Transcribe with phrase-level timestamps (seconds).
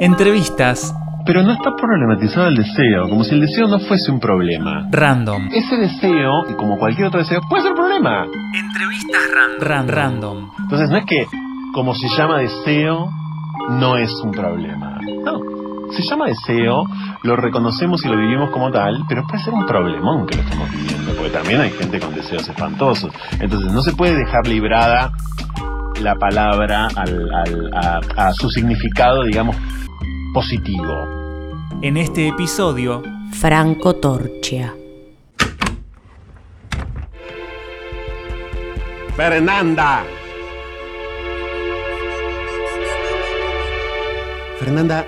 [0.00, 4.88] Entrevistas Pero no está problematizado el deseo, como si el deseo no fuese un problema.
[4.90, 5.48] random.
[5.52, 8.24] Ese deseo, y como cualquier otro deseo, puede ser un problema.
[8.52, 9.60] Entrevistas random.
[9.60, 10.50] Ran- random.
[10.64, 11.26] Entonces no es que
[11.72, 13.08] como se llama deseo,
[13.70, 14.98] no es un problema.
[15.24, 15.38] No.
[15.92, 16.84] Se llama deseo,
[17.22, 20.70] lo reconocemos y lo vivimos como tal, pero puede ser un problemón que lo estamos
[20.72, 23.12] viviendo, porque también hay gente con deseos espantosos.
[23.38, 25.12] Entonces no se puede dejar librada
[26.02, 29.56] la palabra al- al- a, a su significado, digamos,
[30.34, 31.06] positivo.
[31.82, 34.74] En este episodio, Franco Torchia.
[39.16, 40.04] Fernanda.
[44.58, 45.04] Fernanda,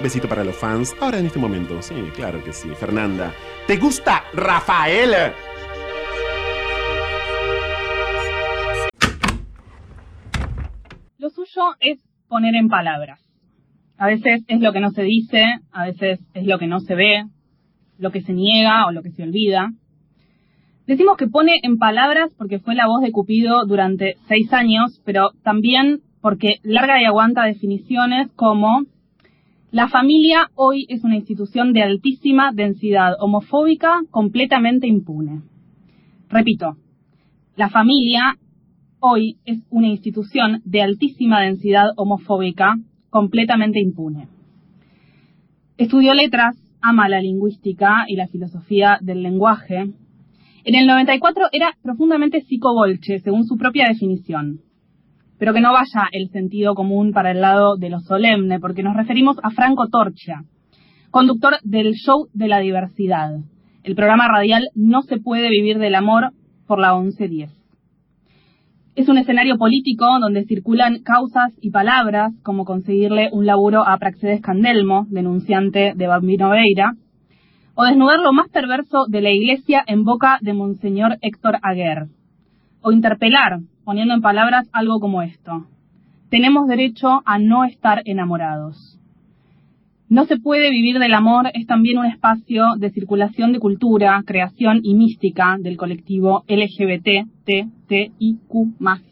[0.00, 0.94] besito para los fans.
[1.00, 2.70] Ahora en este momento, sí, claro que sí.
[2.78, 3.32] Fernanda,
[3.66, 5.32] ¿te gusta Rafael?
[11.20, 11.98] Lo suyo es
[12.28, 13.20] poner en palabras.
[13.98, 16.94] A veces es lo que no se dice, a veces es lo que no se
[16.94, 17.24] ve,
[17.98, 19.70] lo que se niega o lo que se olvida.
[20.86, 25.32] Decimos que pone en palabras porque fue la voz de Cupido durante seis años, pero
[25.42, 28.86] también porque larga y aguanta definiciones como
[29.72, 35.42] la familia hoy es una institución de altísima densidad homofóbica completamente impune.
[36.30, 36.78] Repito,
[37.56, 38.38] la familia
[39.00, 42.76] hoy es una institución de altísima densidad homofóbica
[43.08, 44.28] completamente impune.
[45.76, 49.92] Estudió letras, ama la lingüística y la filosofía del lenguaje.
[50.64, 54.60] En el 94 era profundamente psicobolche, según su propia definición.
[55.38, 58.94] Pero que no vaya el sentido común para el lado de lo solemne, porque nos
[58.94, 60.44] referimos a Franco Torcha,
[61.10, 63.30] conductor del show de la diversidad.
[63.82, 66.32] El programa radial No se puede vivir del amor
[66.66, 67.59] por la 1110.
[69.00, 74.42] Es un escenario político donde circulan causas y palabras como conseguirle un laburo a Praxedes
[74.42, 76.92] Candelmo, denunciante de Bambino Veira,
[77.74, 82.08] o desnudar lo más perverso de la iglesia en boca de Monseñor Héctor Aguer,
[82.82, 85.64] o interpelar, poniendo en palabras algo como esto.
[86.28, 89.00] Tenemos derecho a no estar enamorados.
[90.10, 94.80] No se puede vivir del amor es también un espacio de circulación de cultura, creación
[94.82, 96.44] y mística del colectivo
[97.90, 99.02] LGBTTIQ+.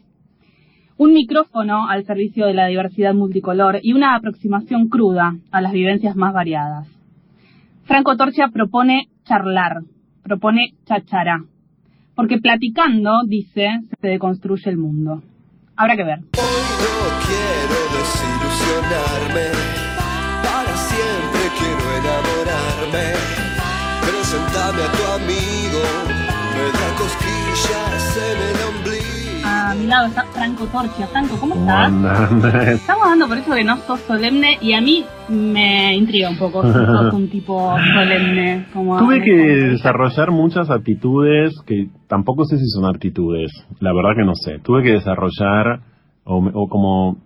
[0.97, 6.15] Un micrófono al servicio de la diversidad multicolor y una aproximación cruda a las vivencias
[6.15, 6.87] más variadas.
[7.83, 9.81] Franco Torcha propone charlar,
[10.23, 11.45] propone chachará,
[12.15, 15.23] porque platicando, dice, se deconstruye el mundo.
[15.77, 16.19] Habrá que ver.
[16.19, 16.25] No
[17.25, 19.47] quiero desilusionarme,
[20.43, 23.05] para siempre quiero enamorarme.
[24.01, 26.18] Presentame a tu amigo,
[29.89, 31.07] lado está Franco Torcha.
[31.07, 32.67] Franco, ¿cómo ¿Cómo estás?
[32.67, 36.63] Estamos dando por eso que no sos solemne y a mí me intriga un poco
[36.63, 38.67] si sos un tipo solemne.
[38.71, 44.25] Como Tuve que desarrollar muchas aptitudes que tampoco sé si son aptitudes, la verdad que
[44.25, 44.59] no sé.
[44.59, 45.81] Tuve que desarrollar,
[46.23, 47.17] o, o como,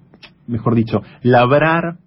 [0.47, 1.97] mejor dicho, labrar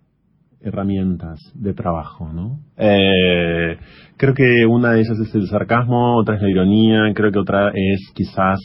[0.63, 2.61] herramientas de trabajo, ¿no?
[2.77, 3.77] Eh,
[4.17, 7.71] creo que una de ellas es el sarcasmo, otra es la ironía, creo que otra
[7.75, 8.59] es quizás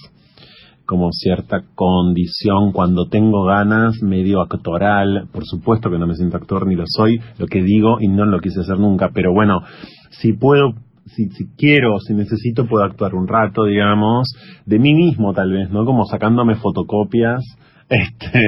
[0.92, 6.68] como cierta condición cuando tengo ganas, medio actoral, por supuesto que no me siento actor
[6.68, 9.62] ni lo soy, lo que digo y no lo quise hacer nunca, pero bueno,
[10.10, 10.74] si puedo,
[11.06, 14.34] si, si quiero, si necesito, puedo actuar un rato, digamos,
[14.66, 15.86] de mí mismo tal vez, ¿no?
[15.86, 17.42] Como sacándome fotocopias.
[17.92, 18.40] Este,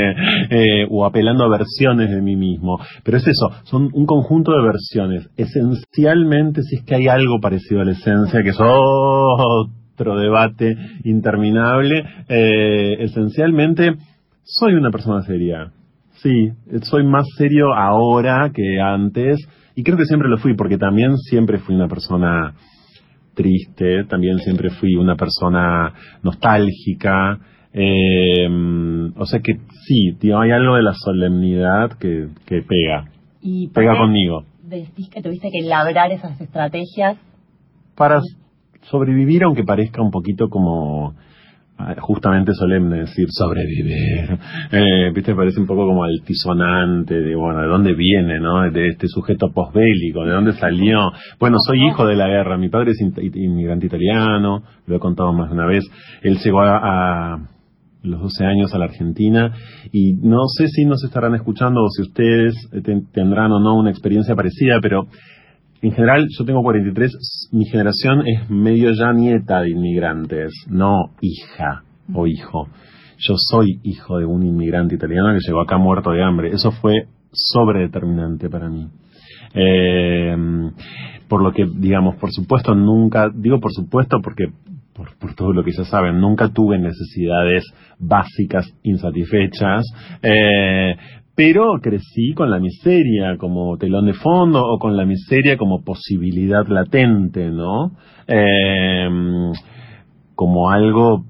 [0.51, 2.79] eh, o apelando a versiones de mí mismo.
[3.03, 5.29] Pero es eso, son un conjunto de versiones.
[5.35, 8.57] Esencialmente, si es que hay algo parecido a la esencia, que es
[9.93, 13.93] otro debate interminable, eh, esencialmente
[14.43, 15.71] soy una persona seria.
[16.15, 16.51] Sí,
[16.83, 19.37] soy más serio ahora que antes
[19.75, 22.53] y creo que siempre lo fui porque también siempre fui una persona
[23.33, 27.39] triste, también siempre fui una persona nostálgica.
[27.73, 28.47] eh,
[29.15, 29.53] o sea que
[29.85, 33.05] sí, tío, hay algo de la solemnidad que, que pega,
[33.41, 34.45] Y pega conmigo.
[34.63, 37.17] decís que tuviste que labrar esas estrategias.
[37.95, 38.21] Para
[38.89, 41.13] sobrevivir, aunque parezca un poquito como
[41.77, 44.37] ah, justamente solemne decir sobrevivir,
[44.71, 48.69] eh, viste, parece un poco como altisonante, de bueno, de dónde viene, ¿no?
[48.71, 51.11] De este sujeto posbélico, de dónde salió.
[51.39, 55.33] Bueno, soy hijo de la guerra, mi padre es in- inmigrante italiano, lo he contado
[55.33, 55.83] más de una vez,
[56.21, 57.49] él llegó a, a
[58.03, 59.53] los 12 años a la Argentina
[59.93, 62.53] y no sé si nos estarán escuchando o si ustedes
[62.83, 65.07] ten- tendrán o no una experiencia parecida, pero
[65.83, 71.83] en general, yo tengo 43, mi generación es medio ya nieta de inmigrantes, no hija
[72.13, 72.69] o hijo.
[73.17, 76.51] Yo soy hijo de un inmigrante italiano que llegó acá muerto de hambre.
[76.51, 78.87] Eso fue sobredeterminante para mí.
[79.53, 80.33] Eh,
[81.27, 84.45] por lo que, digamos, por supuesto, nunca, digo por supuesto porque
[84.93, 87.63] por, por, todo lo que ya saben, nunca tuve necesidades
[87.99, 89.85] básicas insatisfechas,
[90.21, 90.95] eh,
[91.35, 96.67] pero crecí con la miseria como telón de fondo o con la miseria como posibilidad
[96.67, 97.93] latente, ¿no?
[98.27, 99.09] Eh,
[100.35, 101.25] como algo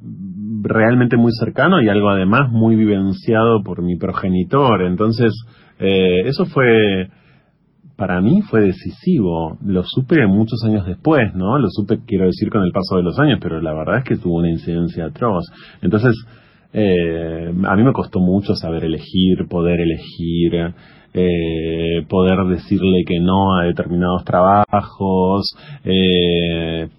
[0.62, 4.84] realmente muy cercano y algo además muy vivenciado por mi progenitor.
[4.84, 5.34] Entonces,
[5.80, 7.10] eh, eso fue,
[7.96, 9.58] para mí fue decisivo.
[9.66, 11.58] Lo supe muchos años después, ¿no?
[11.58, 14.18] Lo supe, quiero decir, con el paso de los años, pero la verdad es que
[14.18, 15.46] tuvo una incidencia atroz.
[15.82, 16.16] Entonces,
[16.74, 20.74] eh, a mí me costó mucho saber elegir, poder elegir,
[21.14, 26.90] eh, poder decirle que no a determinados trabajos, eh,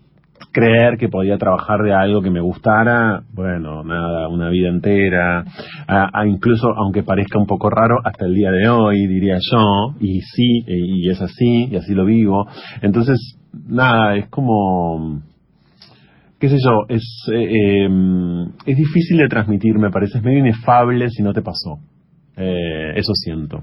[0.55, 5.45] creer que podía trabajar de algo que me gustara, bueno, nada, una vida entera,
[5.89, 10.21] a, incluso aunque parezca un poco raro, hasta el día de hoy, diría yo, y
[10.21, 12.47] sí, y es así, y así lo vivo.
[12.83, 13.37] Entonces,
[13.67, 15.23] nada, es como,
[16.39, 17.03] qué sé yo, es,
[17.33, 17.89] eh, eh,
[18.65, 21.81] es difícil de transmitir, me parece, es medio inefable si no te pasó.
[22.37, 23.63] Eh, eso siento.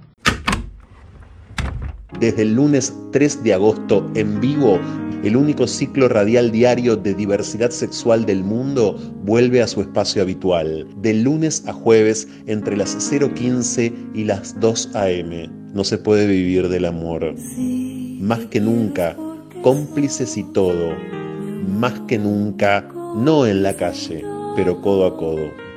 [2.20, 4.80] Desde el lunes 3 de agosto en vivo,
[5.24, 10.88] el único ciclo radial diario de diversidad sexual del mundo vuelve a su espacio habitual,
[10.98, 15.50] de lunes a jueves entre las 0.15 y las 2 a.m.
[15.74, 17.36] No se puede vivir del amor.
[18.20, 19.16] Más que nunca,
[19.62, 20.96] cómplices y todo.
[21.80, 24.24] Más que nunca, no en la calle,
[24.56, 25.71] pero codo a codo.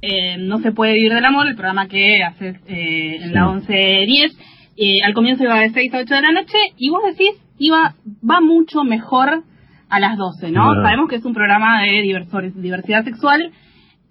[0.00, 3.34] Eh, no se puede vivir del amor, el programa que haces eh, en Sí.
[3.34, 4.36] la 11.10.
[4.76, 7.94] Eh, al comienzo iba de 6 a 8 de la noche y vos decís, iba
[8.28, 9.42] va mucho mejor
[9.88, 10.72] a las 12, ¿no?
[10.82, 12.02] Sabemos que es un programa de
[12.56, 13.50] diversidad sexual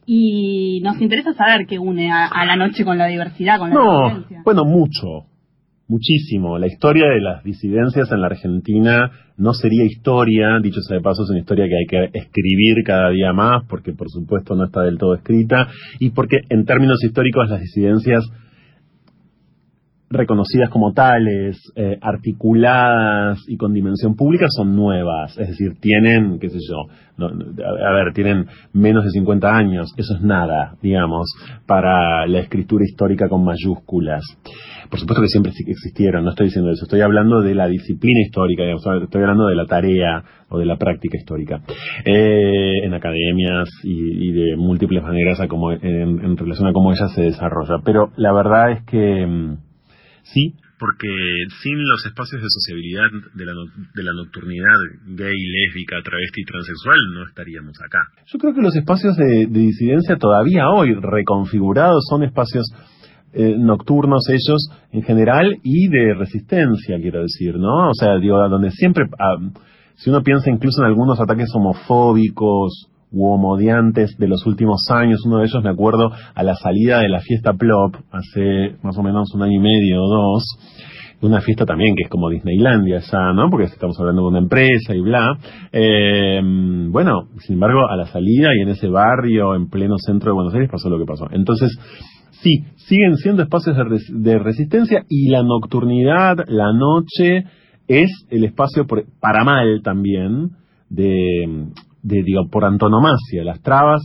[0.06, 3.76] y nos interesa saber qué une a, a la noche con la diversidad, con la
[3.76, 5.26] No, bueno, mucho,
[5.88, 6.58] muchísimo.
[6.58, 11.24] La historia de las disidencias en la Argentina no sería historia, dicho sea de paso,
[11.24, 14.82] es una historia que hay que escribir cada día más, porque por supuesto no está
[14.82, 15.68] del todo escrita,
[16.00, 18.24] y porque en términos históricos las disidencias
[20.10, 26.50] reconocidas como tales, eh, articuladas y con dimensión pública son nuevas, es decir, tienen, qué
[26.50, 26.86] sé yo,
[27.18, 31.28] no- a ver, tienen menos de 50 años, eso es nada, digamos,
[31.66, 34.24] para la escritura histórica con mayúsculas.
[34.90, 38.64] Por supuesto que siempre existieron, no estoy diciendo eso, estoy hablando de la disciplina histórica,
[38.64, 41.62] digamos, estoy hablando de la tarea o de la práctica histórica,
[42.06, 45.82] eh, en academias y, de múltiples maneras a cómo- en,
[46.24, 47.80] en relación a cómo ella se desarrolla.
[47.84, 49.58] Pero la verdad es que mm,
[50.24, 51.08] sí, porque
[51.64, 53.54] sin los espacios de sociabilidad de la,
[53.96, 58.00] de la nocturnidad gay, lésbica, travesti y transexual no estaríamos acá.
[58.32, 62.66] Yo creo que los espacios de disidencia todavía hoy reconfigurados son espacios
[63.34, 67.90] eh, nocturnos ellos en general y de resistencia, quiero decir, ¿no?
[67.90, 69.06] O sea, digo, donde siempre,
[69.96, 75.40] si uno piensa incluso en algunos ataques homofóbicos u homodiantes de los últimos años, uno
[75.40, 79.34] de ellos me acuerdo a la salida de la fiesta Plop hace más o menos
[79.34, 80.44] un año y medio o dos,
[81.22, 83.50] una fiesta también que es como Disneylandia ya, ¿no?
[83.50, 85.38] Porque estamos hablando de una empresa y bla.
[85.72, 86.42] Eh,
[86.90, 90.54] bueno, sin embargo, a la salida y en ese barrio, en pleno centro de Buenos
[90.54, 91.28] Aires, pasó lo que pasó.
[91.32, 91.72] Entonces,
[92.42, 97.46] sí, siguen siendo espacios de, res- de resistencia y la nocturnidad, la noche,
[97.88, 100.52] es el espacio por- para mal también
[100.90, 101.68] de,
[102.04, 103.44] de, digo, por antonomasia.
[103.44, 104.02] Las trabas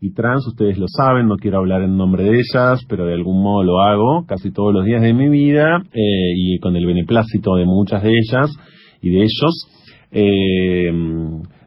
[0.00, 3.42] y trans, ustedes lo saben, no quiero hablar en nombre de ellas, pero de algún
[3.42, 7.54] modo lo hago casi todos los días de mi vida eh, y con el beneplácito
[7.56, 8.50] de muchas de ellas
[9.00, 9.68] y de ellos.
[10.12, 10.92] Eh,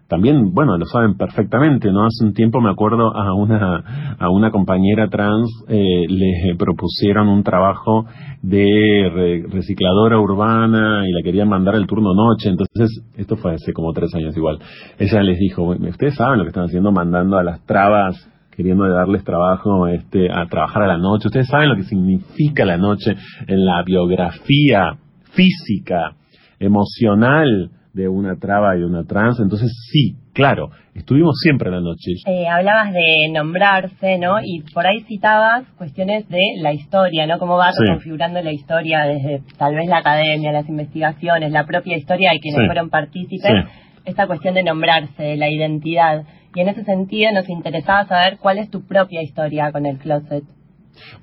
[0.08, 2.06] también, bueno, lo saben perfectamente, ¿no?
[2.06, 7.44] Hace un tiempo me acuerdo a una, a una compañera trans eh, le propusieron un
[7.44, 8.06] trabajo
[8.42, 13.74] de re- recicladora urbana y la querían mandar al turno noche, entonces, esto fue hace
[13.74, 14.60] como tres años igual.
[14.98, 18.16] Ella les dijo, "Bueno, ustedes saben lo que están haciendo mandando a las trabas
[18.56, 21.28] queriendo darles trabajo este, a trabajar a la noche.
[21.28, 24.98] Ustedes saben lo que significa la noche en la biografía
[25.34, 26.16] física,
[26.60, 29.40] emocional de una traba y una trans.
[29.40, 32.12] Entonces sí, claro, estuvimos siempre a la noche.
[32.28, 34.38] Eh, hablabas de nombrarse, ¿no?
[34.44, 37.40] Y por ahí citabas cuestiones de la historia, ¿no?
[37.40, 37.84] Cómo va Sí.
[37.88, 42.62] configurando la historia desde tal vez la academia, las investigaciones, la propia historia de quienes
[42.62, 42.66] Sí.
[42.68, 43.42] fueron partícipes.
[43.52, 44.02] Sí.
[44.06, 46.24] Esta cuestión de nombrarse, de la identidad.
[46.56, 50.44] Y en ese sentido nos interesaba saber cuál es tu propia historia con el closet.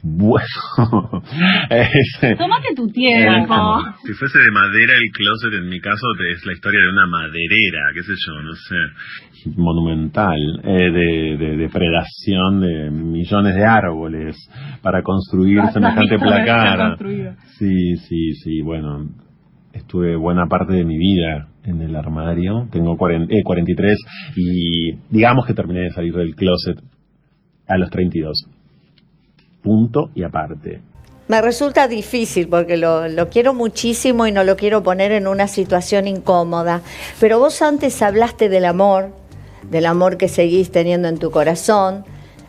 [0.02, 1.22] Bueno,
[1.70, 3.54] ese- Tómate tu tiempo.
[4.04, 7.90] si fuese de madera el closet, en mi caso, es la historia de una maderera,
[7.94, 14.36] qué sé yo, no sé, monumental, eh, de, de depredación de millones de árboles
[14.82, 16.78] para construir semejante placar.
[17.58, 19.08] Sí, sí, sí, bueno,
[19.72, 23.96] estuve buena parte de mi vida en el armario, tengo 40, eh, 43
[24.36, 26.78] y digamos que terminé de salir del closet
[27.66, 28.32] a los 32.
[29.64, 30.80] Punto y aparte.
[31.26, 35.48] Me resulta difícil porque lo, lo quiero muchísimo y no lo quiero poner en una
[35.48, 36.82] situación incómoda.
[37.18, 39.08] Pero vos antes hablaste del amor,
[39.70, 42.04] del amor que seguís teniendo en tu corazón,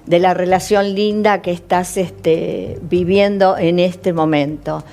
[0.06, 4.84] de la relación linda que estás este, viviendo en este momento.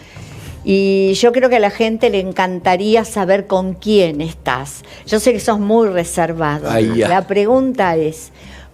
[0.65, 4.83] Y yo creo que a la gente le encantaría saber con quién estás.
[5.07, 6.71] Yo sé que sos muy reservado.
[6.71, 6.95] Ay.
[6.99, 8.31] La pregunta es,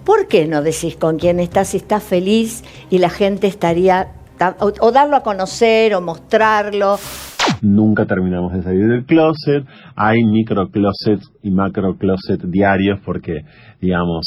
[0.08, 4.06] ¿por qué no decís con quién estás si estás feliz y la gente estaría,
[4.38, 6.96] ta- o, o darlo a conocer o mostrarlo?
[7.60, 9.64] Nunca terminamos de salir del closet.
[9.96, 13.42] Hay micro closets y macro closet diarios porque,
[13.82, 14.22] digamos,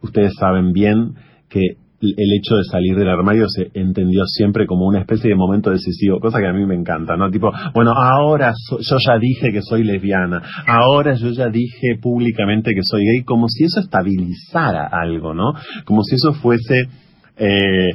[0.00, 1.14] ustedes saben bien
[1.50, 5.70] que el hecho de salir del armario se entendió siempre como una especie de momento
[5.70, 7.30] decisivo, cosa que a mí me encanta, ¿no?
[7.30, 12.72] Tipo, bueno, ahora so- yo ya dije que soy lesbiana, ahora yo ya dije públicamente
[12.74, 15.52] que soy gay, como si eso estabilizara algo, ¿no?
[15.84, 16.84] Como si eso fuese...
[17.42, 17.90] Eh,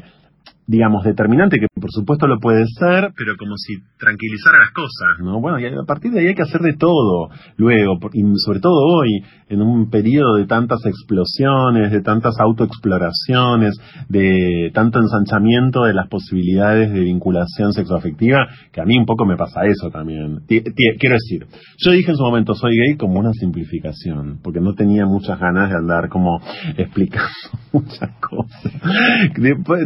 [0.68, 5.40] digamos, determinante, que por supuesto lo puede ser, pero como si tranquilizara las cosas, ¿no?
[5.40, 8.74] Bueno, y a partir de ahí hay que hacer de todo, luego, y sobre todo
[8.74, 13.76] hoy, en un periodo de tantas explosiones, de tantas autoexploraciones,
[14.10, 19.38] de tanto ensanchamiento de las posibilidades de vinculación sexoafectiva, que a mí un poco me
[19.38, 20.40] pasa eso también.
[20.48, 21.46] Quiero decir,
[21.78, 25.70] yo dije en su momento soy gay como una simplificación, porque no tenía muchas ganas
[25.70, 26.40] de andar como
[26.78, 27.30] explicando
[27.72, 28.74] muchas cosas.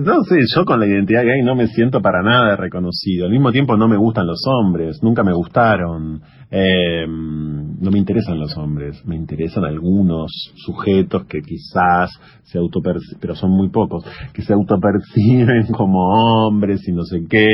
[0.06, 3.26] No sé, yo con la identidad gay no me siento para nada reconocido.
[3.26, 6.22] Al mismo tiempo no me gustan los hombres, nunca me gustaron.
[6.52, 12.10] Eh, no me interesan los hombres, me interesan algunos sujetos que quizás
[12.44, 17.48] se autoperciben, pero son muy pocos, que se autoperciben como hombres y no sé qué,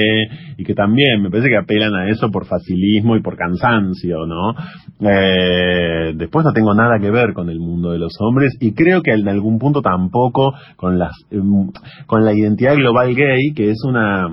[0.58, 4.54] y que también me parece que apelan a eso por facilismo y por cansancio, ¿no?
[5.02, 9.02] Eh, después no tengo nada que ver con el mundo de los hombres y creo
[9.02, 11.70] que en algún punto tampoco con las em,
[12.08, 14.28] con la identidad global gay, que es una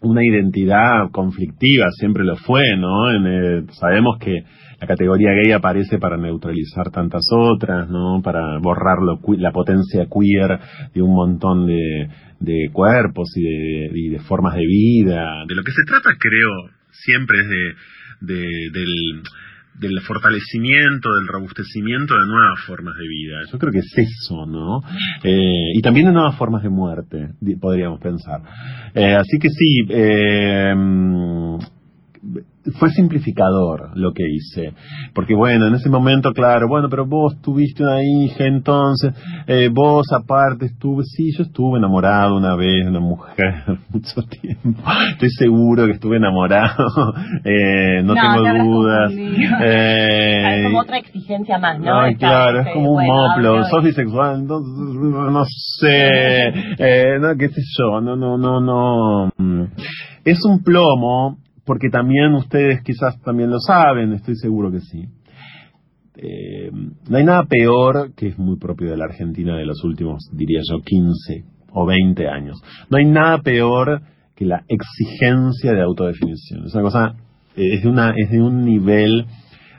[0.00, 3.66] una identidad conflictiva, siempre lo fue, ¿no?
[3.72, 4.44] Sabemos que
[4.80, 8.20] la categoría gay aparece para neutralizar tantas otras, ¿no?
[8.22, 10.60] Para borrar lo la potencia queer
[10.94, 15.44] de un montón de, de cuerpos y de, formas de vida.
[15.48, 16.50] De lo que se trata, creo,
[16.92, 19.22] siempre es de, de- del,
[19.80, 23.38] del fortalecimiento, del robustecimiento de nuevas formas de vida.
[23.50, 24.80] Yo creo que es eso, ¿no?
[25.22, 27.30] Eh, y también de nuevas formas de muerte,
[27.60, 28.40] podríamos pensar.
[28.94, 30.74] Eh, así que sí, eh,
[32.78, 34.72] fue simplificador lo que hice.
[35.14, 39.14] Porque bueno, en ese momento, claro, bueno, pero vos tuviste una hija, entonces,
[39.46, 43.54] eh, vos aparte estuve, sí, yo estuve enamorado una vez de una mujer
[43.90, 44.82] mucho tiempo.
[45.12, 49.12] Estoy seguro que estuve enamorado, eh, no, No, tengo dudas.
[49.60, 51.92] Eh, Es como otra exigencia más, ¿no?
[52.18, 53.64] Claro, es como un bueno, moplo.
[53.64, 54.72] Sos bisexual, entonces,
[55.32, 55.44] no
[55.78, 56.48] sé,
[56.78, 59.30] eh, no, qué sé yo, no, no, no, no.
[60.24, 65.04] Es un plomo, porque también ustedes quizás también lo saben, estoy seguro que sí.
[66.16, 70.30] Eh, no hay nada peor que es muy propio de la Argentina de los últimos,
[70.32, 72.58] diría yo, 15 o 20 años.
[72.88, 74.00] No hay nada peor
[74.34, 76.64] que la exigencia de autodefinición.
[76.64, 77.14] Es una cosa,
[77.54, 79.26] eh, es de, una, es de un nivel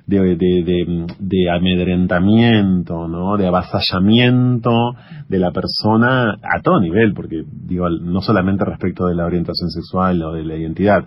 [0.05, 3.35] de, amedrentamiento, ¿no?
[3.35, 4.93] de avasallamiento
[5.27, 10.21] de la persona a todo nivel, porque digo, no solamente respecto de la orientación sexual
[10.21, 11.03] o de la identidad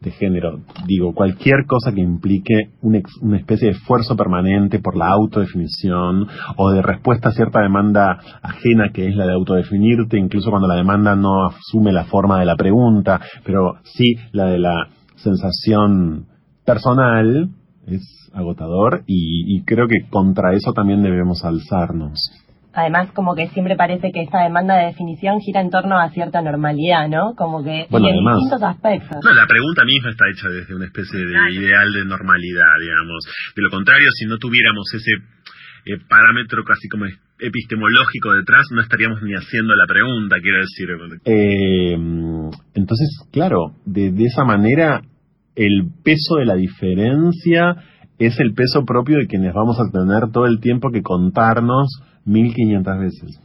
[0.00, 6.26] de género, digo, cualquier cosa que implique una especie de esfuerzo permanente por la autodefinición
[6.56, 10.76] o de respuesta a cierta demanda ajena que es la de autodefinirte, incluso cuando la
[10.76, 16.26] demanda no asume la forma de la pregunta, pero sí la de la sensación
[16.64, 17.50] personal,
[17.86, 22.18] es agotador y, y creo que contra eso también debemos alzarnos.
[22.72, 26.40] Además, como que siempre parece que esta demanda de definición gira en torno a cierta
[26.40, 27.34] normalidad, ¿no?
[27.36, 29.18] Como que Bueno, en además- distintos aspectos.
[29.24, 33.24] No, la pregunta misma está hecha desde una especie de ideal de normalidad, digamos.
[33.56, 35.10] De lo contrario, si no tuviéramos ese
[35.86, 37.06] eh, parámetro casi como
[37.40, 40.88] epistemológico detrás, no estaríamos ni haciendo la pregunta, quiero decir.
[41.24, 41.94] Eh,
[42.74, 45.00] entonces, claro, de, de esa manera,
[45.56, 47.76] el peso de la diferencia
[48.18, 51.88] es el peso propio de quienes vamos a tener todo el tiempo que contarnos
[52.24, 53.40] 1500 veces.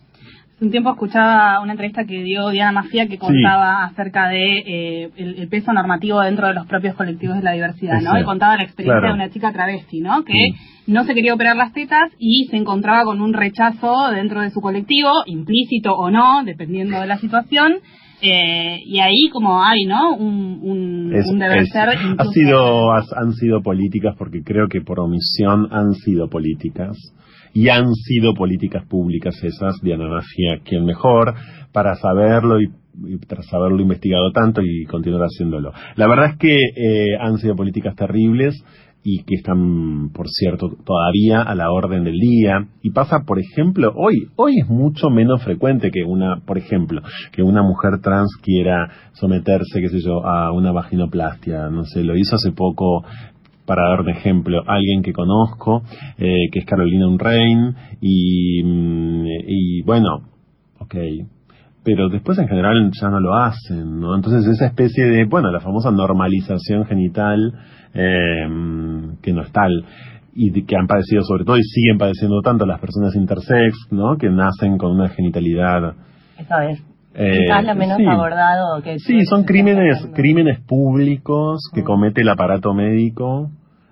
[0.55, 5.09] Hace un tiempo escuchaba una entrevista que dio Diana Mafia que contaba acerca de eh,
[5.17, 8.17] el, el peso normativo dentro de los propios colectivos de la diversidad, ¿no?
[8.17, 9.15] Y contaba la experiencia Claro.
[9.17, 10.23] de una chica travesti, ¿no?
[10.23, 10.33] Que
[10.87, 14.61] no se quería operar las tetas y se encontraba con un rechazo dentro de su
[14.61, 17.73] colectivo, implícito o no, dependiendo de la situación.
[18.21, 20.15] eh, y ahí como hay, ¿no?
[20.15, 21.89] Un, un, Es- un deber es- ser.
[21.89, 26.95] ha sido, has- han sido políticas porque creo que por omisión han sido políticas
[27.55, 31.33] y han sido políticas públicas esas, Diana Mafia, quien mejor,
[31.71, 32.65] para saberlo y,
[33.07, 35.71] y tras haberlo investigado tanto y continuar haciéndolo.
[35.95, 38.61] La verdad es que eh, han sido políticas terribles
[39.07, 42.67] y que están, por cierto, todavía a la orden del día.
[42.81, 47.43] Y pasa, por ejemplo, hoy, hoy es mucho menos frecuente que una, por ejemplo, que
[47.43, 51.69] una mujer trans quiera someterse, qué sé yo, a una vaginoplastia.
[51.69, 53.05] No sé, lo hizo hace poco,
[53.65, 55.83] para dar un ejemplo, alguien que conozco,
[56.17, 60.21] eh, que es Carolina Unrein, y, mm, y bueno,
[60.79, 60.95] ok,
[61.83, 64.15] pero después en general ya no lo hacen, ¿no?
[64.15, 67.53] Entonces esa especie de, bueno, la famosa normalización genital,
[67.93, 68.47] eh,
[69.21, 69.85] que no es tal,
[70.33, 74.17] y que han padecido sobre todo y siguen padeciendo tanto las personas intersex, ¿no?
[74.17, 75.93] Que nacen con una genitalidad...
[76.37, 76.94] Eso es.
[77.15, 78.05] Eh, Quizás lo menos sí.
[78.05, 81.85] abordado que Sí, son crímenes, crímenes públicos que Mm.
[81.85, 83.49] comete el aparato médico.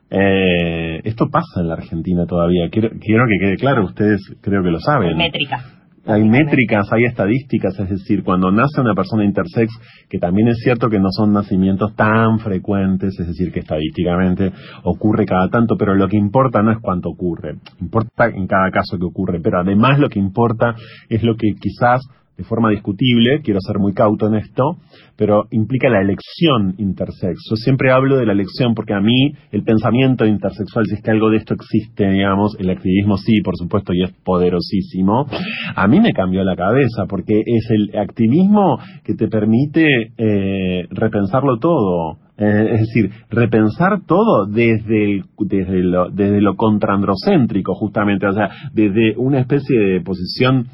[0.10, 2.70] Eh, esto pasa en la Argentina todavía.
[2.70, 5.18] Quiero, quiero que quede claro, ustedes creo que lo saben.
[5.18, 5.64] Métricas.
[6.06, 9.72] Hay métricas, hay estadísticas, es decir, cuando nace una persona intersex,
[10.10, 14.52] que también es cierto que no son nacimientos tan frecuentes, es decir, que estadísticamente
[14.84, 18.98] ocurre cada tanto, pero lo que importa no es cuánto ocurre, importa en cada caso
[19.00, 20.76] que ocurre, pero además lo que importa
[21.08, 22.02] es lo que quizás
[22.38, 24.78] de forma discutible, quiero ser muy cauto en esto,
[25.16, 27.38] pero implica la elección intersex.
[27.50, 31.12] Yo siempre hablo de la elección porque a mí el pensamiento intersexual, si es que
[31.12, 35.28] algo de esto existe, digamos, el activismo sí, por supuesto, y es poderosísimo,
[35.76, 39.86] a mí me cambió la cabeza porque es el activismo que te permite
[40.18, 42.18] eh, repensarlo todo.
[42.36, 48.50] Eh, es decir, repensar todo desde, el- desde, lo, desde lo contrandrocéntrico, justamente, o sea,
[48.74, 50.66] desde una especie de posición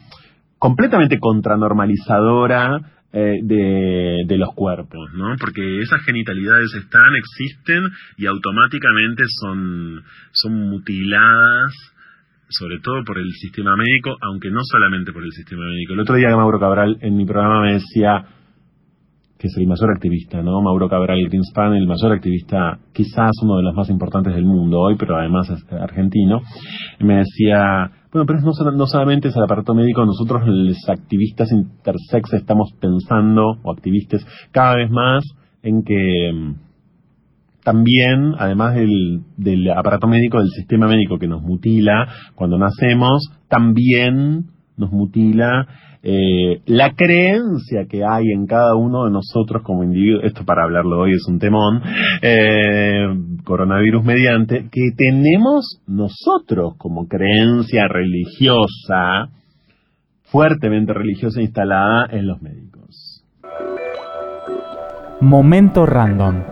[0.59, 2.79] completamente contranormalizadora
[3.11, 5.35] eh, de, los cuerpos, ¿no?
[5.39, 11.73] Porque esas genitalidades están, existen y automáticamente son, son mutiladas,
[12.49, 15.93] sobre todo por el sistema médico, aunque no solamente por el sistema médico.
[15.93, 18.25] El otro día Mauro Cabral en mi programa me decía
[19.39, 20.61] que es el mayor activista, ¿no?
[20.61, 24.97] Mauro Cabral Greenspan, el mayor activista, quizás uno de los más importantes del mundo hoy,
[24.99, 26.41] pero además es argentino,
[26.99, 32.73] me decía, bueno, pero no solamente es el aparato médico, nosotros los activistas intersex estamos
[32.81, 35.23] pensando, o activistas, cada vez más
[35.63, 36.55] en que mm,
[37.63, 44.47] también, además del, del aparato médico, del sistema médico que nos mutila cuando nacemos, también
[44.75, 45.65] nos mutila
[46.01, 51.01] eh, la creencia que hay en cada uno de nosotros como individuos, esto para hablarlo
[51.01, 51.81] hoy es un temón,
[52.21, 53.05] eh,
[53.43, 59.29] coronavirus mediante, que tenemos nosotros como creencia religiosa,
[60.23, 63.25] fuertemente religiosa instalada en los médicos.
[65.19, 66.43] Momento random.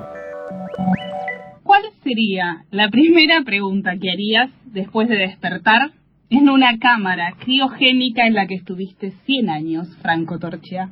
[1.64, 5.92] ¿Cuál sería la primera pregunta que harías después de despertar
[6.30, 10.90] en una cámara criogénica en la que estuviste 100 años, Franco Torchia?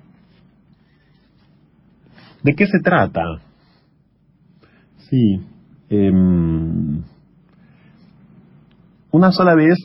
[2.43, 3.41] ¿De qué se trata?
[5.10, 5.39] Sí.
[5.89, 7.04] em,
[9.12, 9.78] una sola vez,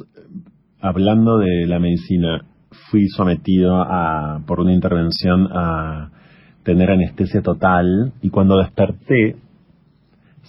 [0.80, 2.44] hablando de la medicina,
[2.90, 6.10] fui sometido a, por una intervención a
[6.64, 9.36] tener anestesia total y cuando desperté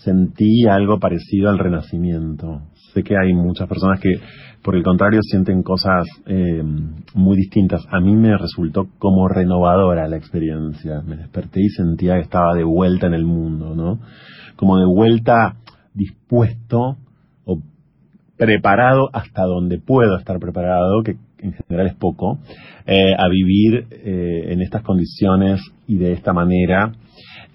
[0.04, 2.62] sentí algo parecido al renacimiento.
[2.94, 4.20] Sé que hay muchas personas que,
[4.62, 6.62] por el contrario, sienten cosas eh,
[7.14, 7.86] muy distintas.
[7.90, 11.02] A mí me resultó como renovadora la experiencia.
[11.02, 14.00] Me desperté y sentía que estaba de vuelta en el mundo, ¿no?
[14.58, 15.56] Como de vuelta
[15.94, 16.98] dispuesto
[17.46, 17.62] o
[18.38, 22.40] preparado hasta donde puedo estar preparado, que en general es poco,
[22.86, 26.92] eh, a vivir eh, en estas condiciones y de esta manera.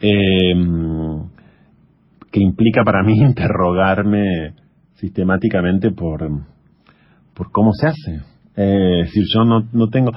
[0.01, 0.55] Que
[2.41, 4.55] implica para mí interrogarme
[4.97, 6.29] sistemáticamente por,
[7.35, 8.23] por cómo se hace.
[8.57, 10.13] Eh, es decir, yo no, no tengo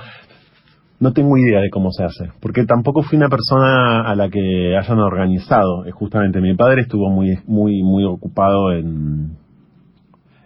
[1.00, 4.76] no tengo idea de cómo se hace, porque tampoco fui una persona a la que
[4.78, 5.86] hayan organizado.
[5.86, 9.38] Eh, Justamente mi padre estuvo muy muy muy ocupado en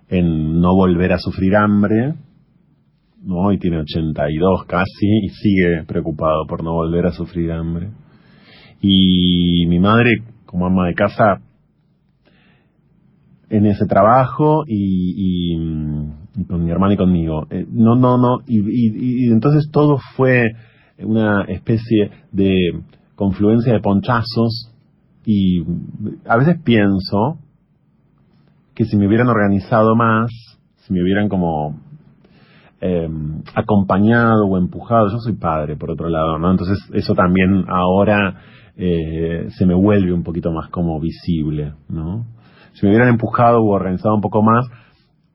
[0.10, 2.14] en no volver a sufrir hambre,
[3.24, 3.52] ¿no?
[3.52, 7.90] Y tiene 82 casi y sigue preocupado por no volver a sufrir hambre.
[8.80, 10.12] Y mi madre,
[10.46, 11.40] como ama de casa,
[13.50, 17.46] en ese trabajo y, y, con mi hermana y conmigo.
[17.50, 18.40] Eh, no, no, no.
[18.48, 20.44] Y, y, entonces todo fue
[21.00, 22.82] una especie de
[23.16, 24.72] confluencia de ponchazos
[25.26, 25.64] y
[26.28, 27.38] a veces pienso
[28.76, 30.32] que si me hubieran organizado más,
[30.78, 31.80] si me hubieran como
[32.82, 33.08] eh,
[33.56, 36.52] acompañado o empujado, yo soy padre por otro lado, ¿no?
[36.52, 38.42] Entonces eso también ahora
[38.76, 42.26] eh, se me vuelve un poquito más como visible, ¿no?
[42.74, 44.66] Si me hubieran empujado o organizado un poco más,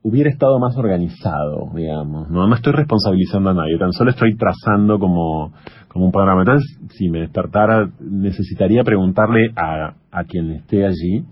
[0.03, 2.47] hubiera estado más organizado, digamos, ¿no?
[2.47, 5.53] No estoy responsabilizando a nadie, tan solo estoy trazando como,
[5.89, 6.43] como un programa.
[6.43, 11.25] Entonces, si me despertara, necesitaría preguntarle a, a quien esté allí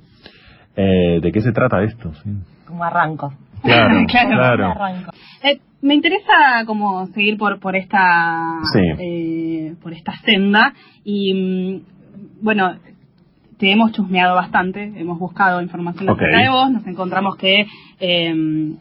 [0.76, 2.12] eh, de qué se trata esto.
[2.22, 2.30] ¿sí?
[2.66, 3.32] Como arranco.
[3.62, 4.66] Claro, Claro, claro.
[4.72, 5.10] Arranco.
[5.42, 8.80] Eh, me interesa como seguir por por esta Sí.
[8.98, 10.72] eh, por esta senda
[11.04, 11.80] y mm,
[12.42, 12.72] bueno
[13.58, 16.18] te hemos chusmeado bastante hemos buscado información Ok.
[16.20, 17.66] acerca de vos nos encontramos que
[18.00, 18.30] eh,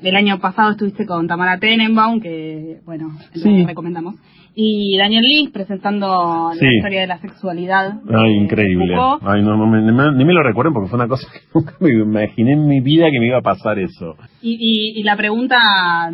[0.01, 3.63] el año pasado estuviste con Tamara Tenenbaum que bueno Sí.
[3.65, 4.15] recomendamos
[4.57, 6.65] y Daniel Link presentando Sí.
[6.65, 8.95] la historia de la sexualidad Ay, increíble.
[8.95, 9.23] Foucault.
[9.27, 11.39] Ay, no, no me- ni, me, ni me lo recuerden porque fue una cosa que
[11.53, 14.15] nunca me imaginé en mi vida que me iba a pasar eso.
[14.41, 15.57] Y, y, y la pregunta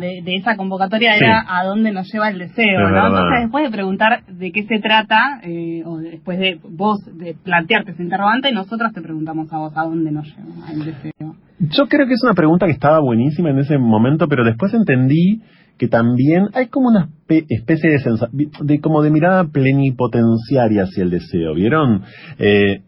[0.00, 1.24] de, de esa convocatoria Sí.
[1.24, 2.84] era a dónde nos lleva el deseo, Es ¿no?
[2.92, 3.06] verdad.
[3.08, 7.92] Entonces, después de preguntar de qué se trata, eh, o después de vos de plantearte
[7.92, 11.36] ese interrogante, nosotros te preguntamos a vos a dónde nos lleva el deseo.
[11.60, 15.42] Yo creo que es una pregunta que estaba buenísima en ese momento, pero después entendí
[15.78, 17.98] que también hay como una espe- especie de
[18.60, 22.02] de como de mirada plenipotenciaria hacia el deseo, ¿vieron?
[22.38, 22.82] Eh,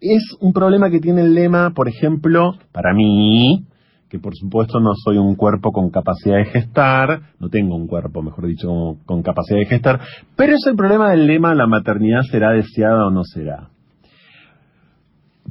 [0.00, 3.64] es un problema que tiene el lema, por ejemplo, para mí,
[4.08, 8.22] que por supuesto no soy un cuerpo con capacidad de gestar, no tengo un cuerpo,
[8.22, 8.68] mejor dicho,
[9.06, 10.00] con capacidad de gestar,
[10.36, 13.70] pero es el problema del lema, la maternidad será deseada o no será.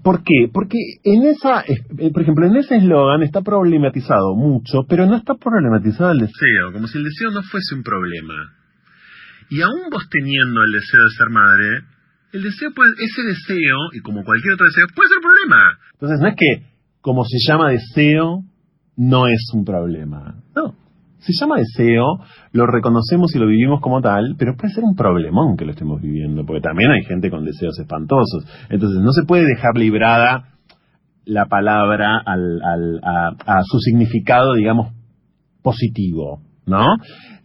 [0.05, 0.49] ¿Por qué?
[0.53, 5.33] Porque en esa, eh, por ejemplo, en ese eslogan está problematizado mucho, pero no está
[5.33, 8.53] problematizado el deseo, como si el deseo no fuese un problema.
[9.49, 11.81] Y aún vos teniendo el deseo de ser madre,
[12.33, 15.79] el deseo puede, ese deseo, y como cualquier otro deseo, puede ser un problema.
[15.93, 18.43] Entonces no es que como se llama deseo,
[18.97, 20.35] no es un problema.
[20.55, 20.84] No.
[21.25, 22.19] Se llama deseo,
[22.51, 25.99] lo reconocemos y lo vivimos como tal, pero puede ser un problemón que lo estemos
[25.99, 28.45] viviendo, porque también hay gente con deseos espantosos.
[28.69, 30.49] Entonces no se puede dejar librada
[31.25, 32.61] la palabra al,
[33.03, 34.93] a, su significado, digamos,
[35.63, 36.85] positivo, ¿no?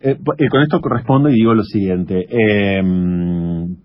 [0.03, 2.27] Eh, eh, con esto correspondo y digo lo siguiente.
[2.29, 3.77] em,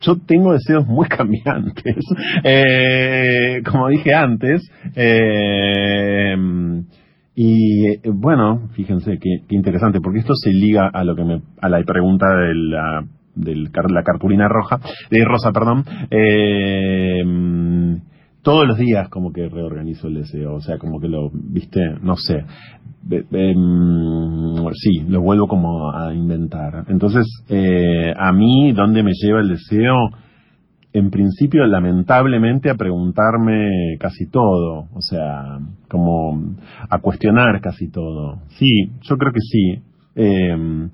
[0.00, 2.04] yo tengo deseos muy cambiantes.
[2.42, 4.62] Eh, como dije antes,
[4.96, 6.34] eh,
[7.34, 11.42] y eh, bueno, fíjense qué, qué interesante, porque esto se liga a lo que me,
[11.60, 14.78] a la pregunta de la, car- la roja,
[15.10, 15.84] de rosa, perdón.
[16.10, 17.22] Eh,
[18.42, 22.14] todos los días como que reorganizo el deseo, o sea, como que lo, viste, no
[22.16, 22.44] sé,
[23.32, 26.84] em, sí, lo vuelvo como a inventar.
[26.88, 29.94] Entonces, eh, a mí, ¿dónde me lleva el deseo?
[30.94, 36.54] En principio, lamentablemente, a preguntarme casi todo, o sea, como
[36.88, 38.38] a cuestionar casi todo.
[38.50, 39.82] Sí, yo creo que sí.
[40.14, 40.90] Em,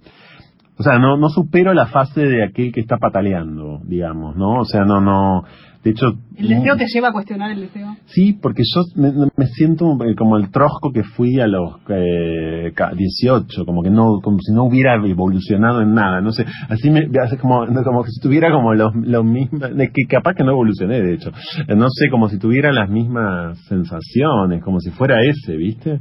[0.78, 4.60] o sea, no, no supero la fase de aquel que está pataleando, digamos, ¿no?
[4.60, 5.44] O sea, no, no.
[5.82, 6.06] De hecho.
[6.36, 7.96] ¿El deseo te lleva a cuestionar el deseo?
[8.06, 12.72] Sí, porque yo me, me siento eh, como el trosco que fui a los eh,
[12.74, 16.90] ca- 18, como que no, como si no hubiera evolucionado en nada, no sé, así
[16.90, 20.50] me hace como, como que si tuviera como los, los mismos, que capaz que no
[20.50, 21.30] evolucioné de hecho,
[21.66, 25.98] Eh, no sé, como si tuviera las mismas sensaciones, como si fuera ese, ¿viste?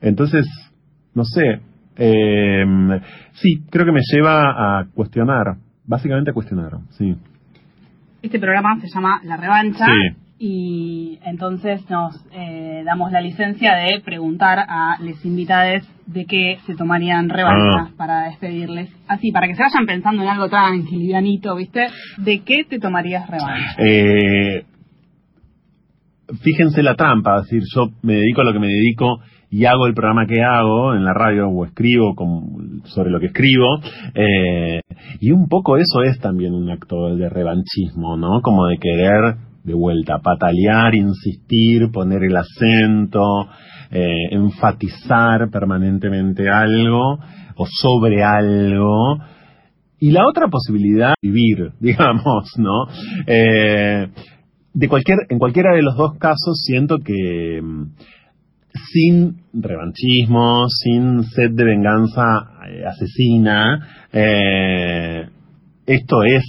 [0.00, 0.46] Entonces,
[1.14, 1.60] no sé,
[1.96, 2.64] eh,
[3.32, 7.16] sí, creo que me lleva a cuestionar, básicamente a cuestionar, sí.
[8.22, 9.86] Este programa se llama La Revancha.
[9.86, 10.16] Sí.
[10.42, 16.74] Y entonces nos eh, damos la licencia de preguntar a los invitados de qué se
[16.74, 17.90] tomarían revancha Ah.
[17.96, 18.88] para despedirles.
[19.06, 21.88] Así, para que se vayan pensando en algo tan livianito, ¿viste?
[22.16, 23.74] ¿De qué te tomarías revancha?
[23.78, 24.64] Eh,
[26.42, 29.86] fíjense la trampa, es decir, yo me dedico a lo que me dedico y hago
[29.86, 32.14] el programa que hago en la radio o escribo
[32.84, 33.80] sobre lo que escribo
[34.14, 34.80] eh,
[35.20, 38.40] y un poco eso es también un acto de revanchismo, ¿no?
[38.42, 43.46] Como de querer de vuelta patalear, insistir, poner el acento,
[43.90, 47.18] eh, enfatizar permanentemente algo
[47.56, 49.18] o sobre algo
[49.98, 52.86] y la otra posibilidad, vivir, digamos, ¿no?
[53.26, 54.08] Eh,
[54.72, 57.84] de cualquier, en cualquiera de los dos casos siento que mm,
[58.92, 62.22] sin revanchismo, sin sed de venganza
[62.68, 65.28] eh, asesina, eh,
[65.86, 66.44] esto es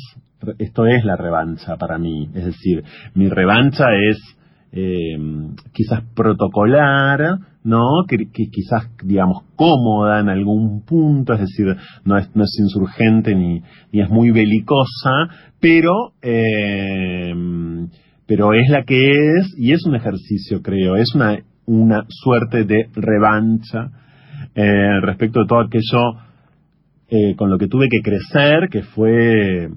[0.58, 2.30] esto es la revancha para mí.
[2.34, 4.18] Es decir, mi revancha es
[4.72, 5.18] eh,
[5.74, 7.84] quizás protocolar, ¿no?
[8.08, 13.62] Que, quizás, digamos, cómoda en algún punto, es decir, no es, no es insurgente ni,
[13.92, 15.30] ni es muy belicosa,
[15.60, 17.34] pero, eh,
[18.26, 21.38] pero es la que es y es un ejercicio, creo, es una,
[21.72, 23.90] una suerte de revancha
[24.54, 26.20] eh, respecto de todo aquello
[27.08, 29.70] eh, con lo que tuve que crecer, que fue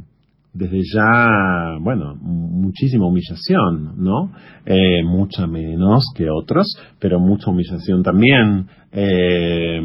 [0.53, 4.33] desde ya, bueno, muchísima humillación, ¿no?
[4.65, 6.67] Eh, mucha menos que otros,
[6.99, 8.67] pero mucha humillación también.
[8.93, 9.81] Eh,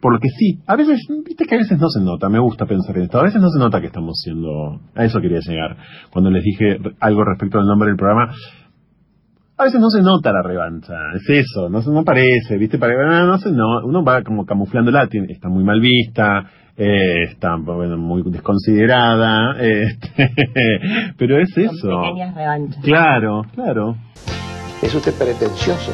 [0.00, 2.64] por lo que sí, a veces, viste que a veces no se nota, me gusta
[2.64, 5.76] pensar en esto, a veces no se nota que estamos siendo, a eso quería llegar,
[6.10, 8.32] cuando les dije algo respecto al nombre del programa,
[9.60, 12.78] a veces no se nota la revancha, es eso, no, no parece, ¿viste?
[12.78, 16.46] Para, no, sé, no, uno va como camuflándola, está muy mal vista,
[16.78, 20.30] eh, está bueno, muy desconsiderada, este,
[21.18, 22.00] pero es Son eso.
[22.00, 22.82] pequeñas revanchas.
[22.82, 23.96] Claro, claro.
[24.80, 25.92] ¿Es usted pretencioso?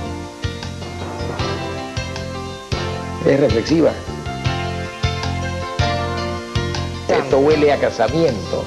[3.27, 3.91] ¿Es reflexiva?
[7.09, 8.65] Esto huele a casamiento.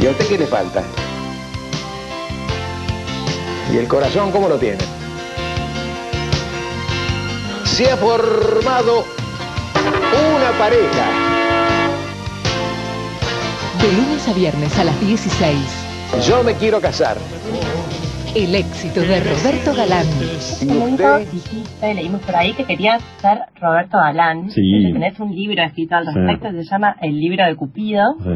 [0.00, 0.84] ¿Y a usted qué le falta?
[3.72, 4.78] ¿Y el corazón cómo lo tiene?
[7.64, 9.04] Se ha formado
[10.36, 11.06] una pareja.
[13.80, 15.56] De lunes a viernes a las 16.
[16.28, 17.16] Yo me quiero casar.
[18.34, 20.06] El éxito de Roberto Galán.
[20.60, 24.50] ¿Y Un momento dijiste, leímos por ahí que querías ser Roberto Galán.
[24.50, 24.90] Sí.
[24.92, 26.12] Tenés un libro escrito al Sí.
[26.14, 28.02] respecto, se llama El libro de Cupido.
[28.22, 28.30] Sí.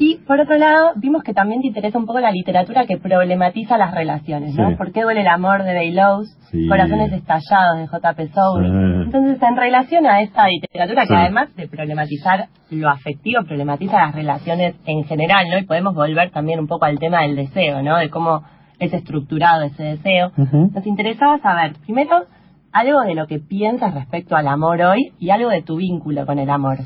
[0.00, 3.76] Y por otro lado, vimos que también te interesa un poco la literatura que problematiza
[3.76, 4.70] las relaciones, ¿no?
[4.70, 4.76] Sí.
[4.76, 6.28] ¿Por qué duele el amor de Bailows?
[6.52, 6.68] Sí.
[6.68, 8.28] Corazones estallados de J.P.
[8.28, 8.64] Soul.
[8.64, 9.04] Sí.
[9.06, 14.76] Entonces, en relación a esta literatura que además de problematizar lo afectivo, problematiza las relaciones
[14.86, 15.58] en general, ¿no?
[15.58, 17.96] Y podemos volver también un poco al tema del deseo, ¿no?
[17.96, 18.44] De cómo
[18.78, 20.30] es estructurado ese deseo.
[20.36, 22.26] Nos interesaba saber, primero,
[22.72, 26.38] algo de lo que piensas respecto al amor hoy y algo de tu vínculo con
[26.38, 26.78] el amor.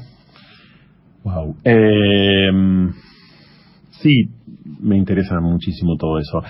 [1.25, 1.57] Wow.
[1.65, 2.51] Eh,
[4.01, 4.29] sí,
[4.81, 6.43] me interesa muchísimo todo eso.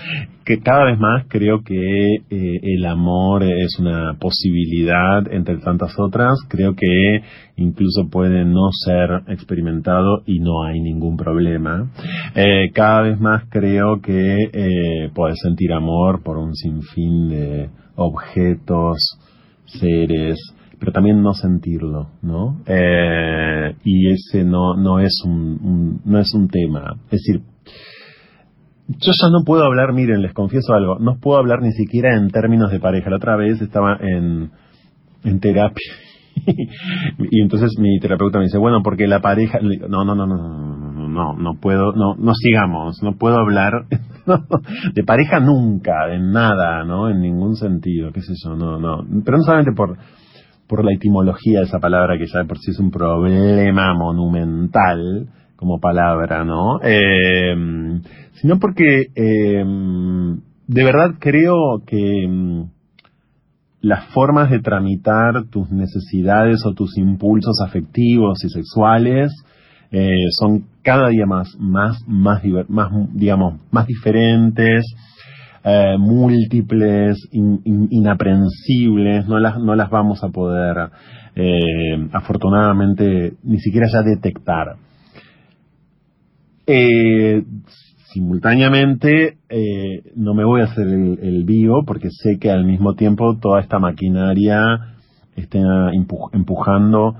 [0.43, 6.33] Que cada vez más creo que eh, el amor es una posibilidad entre tantas otras.
[6.49, 7.21] Creo que
[7.57, 11.91] incluso puede no ser experimentado y no hay ningún problema.
[12.35, 18.97] Eh, cada vez más creo que eh, puedes sentir amor por un sinfín de objetos,
[19.65, 20.37] seres,
[20.83, 22.59] pero también no sentirlo, ¿no?
[22.65, 26.95] Eh, y ese no, no, es un, no es un tema.
[27.05, 27.41] Es decir,
[28.89, 32.27] yo ya no puedo hablar, miren, les confieso algo, no puedo hablar ni siquiera en
[32.31, 33.09] términos de pareja.
[33.09, 34.51] La otra vez estaba en,
[35.23, 35.89] en terapia
[37.31, 41.07] y entonces mi terapeuta me dice, bueno, porque la pareja, no, no, no, no, no,
[41.07, 43.85] no, no puedo, no, no sigamos, no puedo hablar
[44.93, 47.09] de pareja nunca, en nada, ¿no?
[47.09, 49.97] En ningún sentido, qué sé yo, no, no, pero no solamente por
[50.67, 55.27] por la etimología de esa palabra que ya de por sí es un problema monumental
[55.55, 56.79] como palabra, ¿no?
[56.83, 57.55] Eh,
[58.33, 59.63] sino porque eh,
[60.67, 62.63] de verdad creo que mm,
[63.81, 69.33] las formas de tramitar tus necesidades o tus impulsos afectivos y sexuales
[69.91, 74.85] eh, son cada día más, más, más, más, digamos, más diferentes,
[75.63, 80.89] eh, múltiples, in- in- inaprensibles, no las, no las vamos a poder,
[81.35, 84.75] eh, afortunadamente, ni siquiera ya detectar.
[86.67, 87.43] Eh,
[88.13, 89.37] simultáneamente,
[90.15, 93.79] no me voy a hacer el, vivo porque sé que al mismo tiempo toda esta
[93.79, 94.95] maquinaria
[95.35, 97.15] está empu- empujando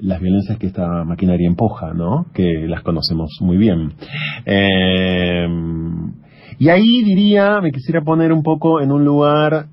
[0.00, 2.26] las violencias que esta maquinaria empuja, ¿no?
[2.34, 3.92] Que las conocemos muy bien.
[6.58, 9.66] Y ahí diría, me quisiera poner un poco en un lugar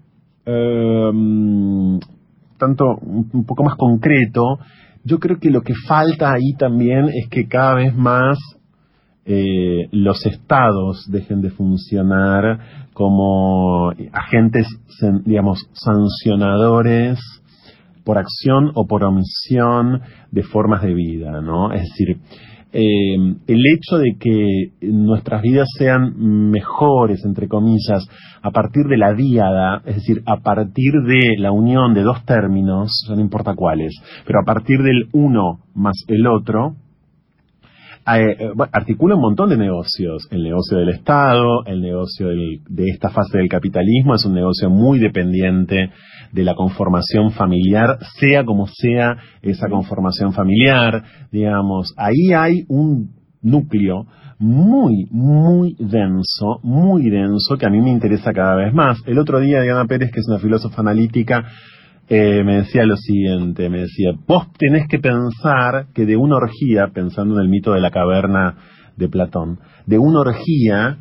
[0.46, 1.12] eh,
[2.58, 4.60] tanto un poco más concreto.
[5.04, 8.38] Yo creo que lo que falta ahí también es que cada vez más
[9.26, 12.60] eh, los estados dejen de funcionar
[12.94, 14.68] como agentes,
[15.26, 17.20] digamos, sancionadores
[18.04, 21.74] por acción o por omisión de formas de vida, ¿no?
[21.74, 22.20] Es decir,
[22.78, 23.16] eh,
[23.48, 28.06] el hecho de que nuestras vidas sean mejores, entre comillas,
[28.42, 32.92] a partir de la díada, es decir, a partir de la unión de dos términos,
[33.08, 33.94] no importa cuáles,
[34.26, 36.76] pero a partir del uno más el otro,
[38.08, 40.28] eh, eh, articula un montón de negocios.
[40.32, 44.70] El negocio del Estado, el negocio del- de esta fase del capitalismo es un negocio
[44.70, 45.90] muy dependiente
[46.32, 51.04] de la conformación familiar, sea como sea esa conformación familiar.
[51.32, 54.06] Digamos, ahí hay un núcleo
[54.38, 58.98] muy, muy denso, muy denso, que a mí me interesa cada vez más.
[59.06, 61.46] El otro día Diana Pérez, que es una filósofa analítica,
[62.08, 66.88] eh, me decía lo siguiente, me decía, vos tenés que pensar que de una orgía,
[66.94, 68.58] pensando en el mito de la caverna
[68.96, 71.00] de Platón, de una orgía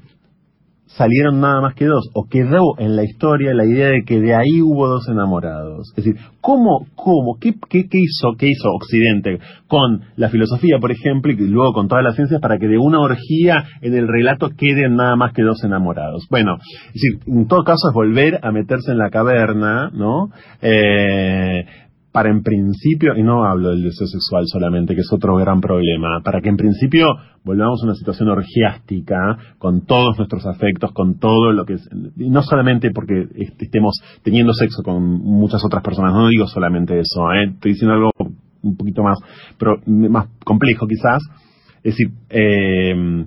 [0.97, 4.35] salieron nada más que dos, o quedó en la historia la idea de que de
[4.35, 5.93] ahí hubo dos enamorados.
[5.97, 10.93] Es decir, ¿cómo, cómo, qué, qué, qué hizo, qué hizo Occidente con la filosofía, por
[10.93, 14.51] ejemplo, y luego con todas las ciencias para que de una orgía en el relato
[14.57, 16.27] queden nada más que dos enamorados?
[16.31, 16.57] Bueno,
[16.89, 20.31] es decir, en todo caso es volver a meterse en la caverna, ¿no?
[20.63, 21.65] Eh,
[22.15, 26.21] para en principio, y no hablo del deseo sexual solamente, que es otro gran problema,
[26.23, 27.09] para que en principio
[27.43, 32.31] volvamos a una situación orgiástica, con todos nuestros afectos, con todo lo que es, y
[32.31, 33.27] no solamente porque
[33.59, 37.51] estemos teniendo sexo con muchas otras personas, no digo solamente eso, ¿eh?
[37.53, 38.11] estoy diciendo algo
[38.63, 39.19] un poquito más,
[39.59, 41.21] pero más complejo quizás,
[41.83, 43.27] es decir, eh,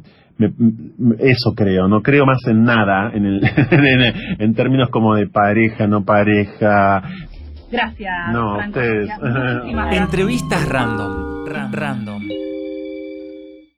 [1.19, 3.41] eso creo, no creo más en nada en, el,
[4.39, 7.03] en, términos como de pareja, no pareja,
[7.71, 8.29] Gracias.
[8.31, 8.79] No, Franco.
[8.79, 9.07] ustedes.
[9.19, 9.97] Gracias.
[10.03, 11.45] Entrevistas random.
[11.47, 12.23] Ra- random.